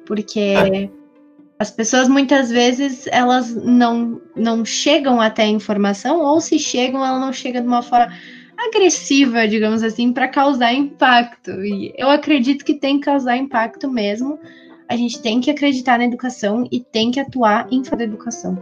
[0.05, 0.89] porque é.
[1.57, 7.19] as pessoas muitas vezes elas não, não chegam até a informação, ou se chegam, ela
[7.19, 8.11] não chega de uma forma
[8.57, 11.51] agressiva, digamos assim, para causar impacto.
[11.63, 14.39] E eu acredito que tem que causar impacto mesmo.
[14.87, 18.61] A gente tem que acreditar na educação e tem que atuar em favor da educação.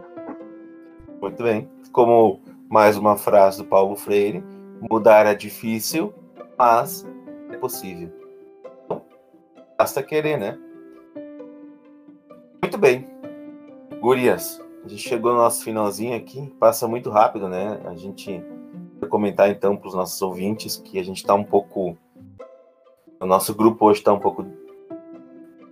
[1.21, 1.69] Muito bem.
[1.91, 2.39] Como
[2.69, 4.43] mais uma frase do Paulo Freire,
[4.89, 6.13] mudar é difícil,
[6.57, 7.05] mas
[7.51, 8.09] é possível.
[9.77, 10.57] Basta querer, né?
[12.61, 13.05] Muito bem.
[13.99, 17.81] Gurias, a gente chegou no nosso finalzinho aqui, passa muito rápido, né?
[17.85, 18.41] A gente
[18.99, 21.97] vai comentar então para os nossos ouvintes que a gente está um pouco.
[23.19, 24.45] O nosso grupo hoje está um pouco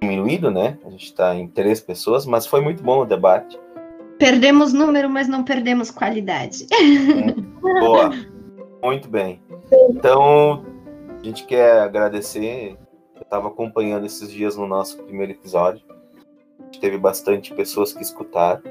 [0.01, 0.77] diminuído, né?
[0.85, 3.57] A gente está em três pessoas, mas foi muito bom o debate.
[4.17, 6.67] Perdemos número, mas não perdemos qualidade.
[7.61, 8.11] Boa,
[8.83, 9.41] muito bem.
[9.89, 10.65] Então,
[11.19, 12.77] a gente quer agradecer.
[13.15, 15.85] Eu estava acompanhando esses dias no nosso primeiro episódio.
[16.79, 18.61] Teve bastante pessoas que escutaram.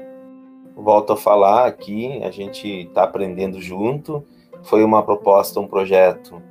[0.75, 4.23] Volto a falar aqui, a gente está aprendendo junto.
[4.63, 6.41] Foi uma proposta, um projeto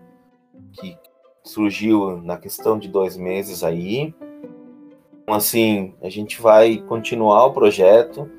[0.73, 0.97] que
[1.45, 4.15] surgiu na questão de dois meses aí.
[5.23, 8.31] Então, assim, a gente vai continuar o projeto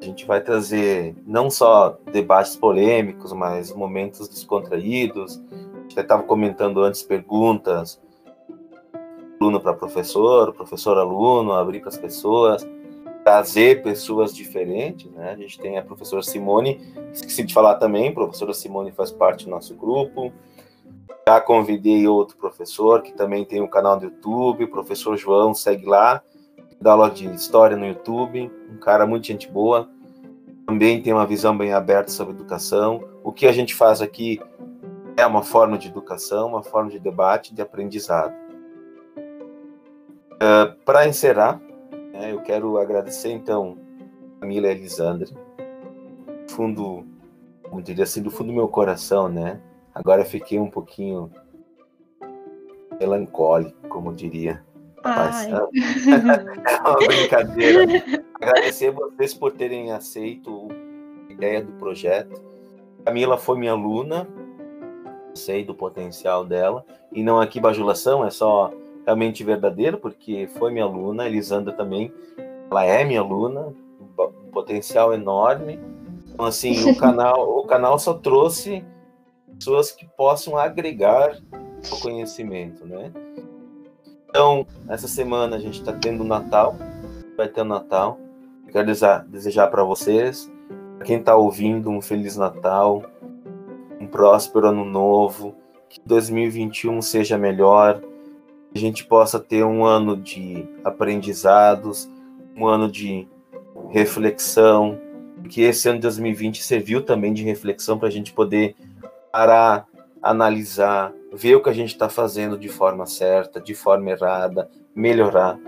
[0.00, 5.42] a gente vai trazer não só debates polêmicos, mas momentos descontraídos.
[5.50, 8.00] A gente estava comentando antes perguntas,
[9.40, 12.66] aluno para professor, professor aluno, abrir para as pessoas,
[13.24, 15.10] trazer pessoas diferentes.
[15.10, 15.32] Né?
[15.32, 16.80] A gente tem a professora Simone,
[17.12, 20.32] esqueci de falar também, a professora Simone faz parte do nosso grupo.
[21.26, 25.86] Já convidei outro professor que também tem um canal no YouTube, o professor João, segue
[25.86, 26.22] lá
[26.80, 29.88] dá aula de história no YouTube, um cara muito gente boa,
[30.66, 33.02] também tem uma visão bem aberta sobre educação.
[33.22, 34.40] O que a gente faz aqui
[35.16, 38.34] é uma forma de educação, uma forma de debate, de aprendizado.
[40.34, 41.60] Uh, Para encerrar,
[42.12, 43.78] né, eu quero agradecer então
[44.36, 45.28] a Camila e a Elisandra,
[46.48, 47.06] fundo,
[47.62, 49.60] como diria assim, do fundo do meu coração, né?
[49.94, 51.30] Agora fiquei um pouquinho
[52.98, 54.62] melancólico, como diria
[55.02, 58.02] Rapaz, é uma brincadeira.
[58.40, 60.68] Agradecer vocês por terem aceito
[61.28, 62.40] a ideia do projeto.
[63.04, 64.26] Camila foi minha aluna,
[65.34, 68.72] sei do potencial dela, e não aqui bajulação, é só
[69.04, 72.12] realmente verdadeiro, porque foi minha aluna, Elisandra também,
[72.68, 73.72] ela é minha aluna,
[74.18, 75.78] um potencial enorme.
[76.28, 78.84] Então, assim, o canal, o canal só trouxe
[79.56, 81.38] pessoas que possam agregar
[81.92, 83.12] o conhecimento, né?
[84.36, 86.76] Então, essa semana a gente está tendo o Natal,
[87.38, 88.20] vai ter o Natal.
[88.70, 90.52] quero desejar, desejar para vocês,
[90.98, 93.02] para quem está ouvindo, um Feliz Natal,
[93.98, 95.54] um próspero Ano Novo,
[95.88, 102.06] que 2021 seja melhor, que a gente possa ter um ano de aprendizados,
[102.54, 103.26] um ano de
[103.88, 105.00] reflexão,
[105.48, 108.76] que esse ano de 2020 serviu também de reflexão para a gente poder
[109.32, 109.86] parar,
[110.22, 115.58] analisar, ver o que a gente está fazendo de forma certa, de forma errada, melhorar,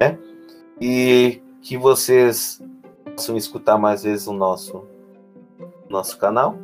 [0.00, 0.18] né?
[0.80, 2.62] E que vocês
[3.04, 4.86] possam escutar mais vezes o nosso
[5.88, 6.56] nosso canal.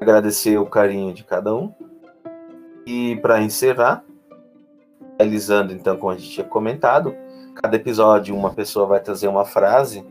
[0.00, 1.72] Agradecer o carinho de cada um.
[2.86, 4.04] E para encerrar,
[5.18, 7.14] realizando então como a gente tinha comentado,
[7.54, 10.06] cada episódio uma pessoa vai trazer uma frase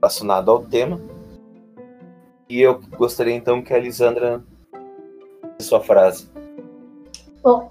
[0.00, 1.00] relacionada ao tema.
[2.48, 4.44] E eu gostaria então que a Elisandra
[5.60, 6.28] sua frase.
[7.42, 7.70] Bom,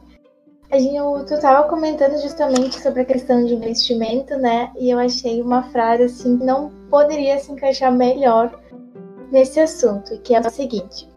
[0.71, 4.71] a gente, tu estava comentando justamente sobre a questão de investimento, né?
[4.79, 8.59] E eu achei uma frase assim que não poderia se encaixar melhor
[9.31, 11.07] nesse assunto, que é o seguinte: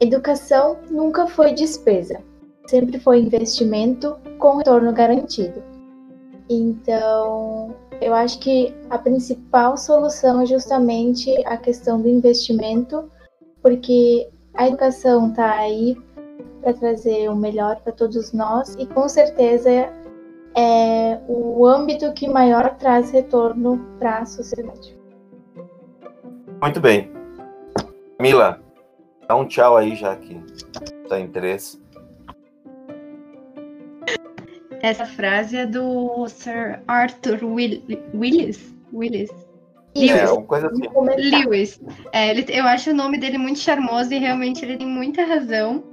[0.00, 2.20] educação nunca foi despesa,
[2.66, 5.62] sempre foi investimento com retorno garantido.
[6.48, 13.10] Então, eu acho que a principal solução é justamente a questão do investimento,
[13.62, 15.96] porque a educação está aí
[16.60, 19.70] para trazer o melhor para todos nós e com certeza
[20.56, 24.96] é o âmbito que maior traz retorno para a sociedade.
[26.62, 27.10] Muito bem.
[28.20, 28.60] Mila,
[29.28, 30.40] dá um tchau aí já que
[31.02, 31.82] está interesse.
[34.80, 37.82] Essa frase é do Sir Arthur Will
[38.14, 38.74] Willis.
[38.92, 39.30] Willis.
[39.96, 40.82] É, uma coisa assim.
[41.30, 41.80] Lewis.
[42.12, 45.84] É, ele, eu acho o nome dele muito charmoso e realmente ele tem muita razão.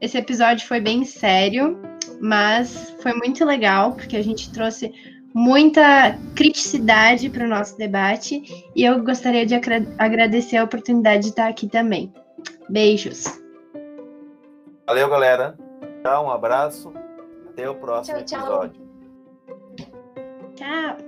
[0.00, 1.80] Esse episódio foi bem sério,
[2.20, 4.92] mas foi muito legal, porque a gente trouxe
[5.34, 8.42] muita criticidade para o nosso debate
[8.74, 9.54] e eu gostaria de
[9.98, 12.12] agradecer a oportunidade de estar aqui também.
[12.68, 13.24] Beijos.
[14.86, 15.56] Valeu, galera.
[16.02, 16.92] Tchau, um abraço.
[17.50, 18.40] Até o próximo Tchau, tchau.
[18.40, 18.86] episódio.
[20.54, 21.05] Tchau.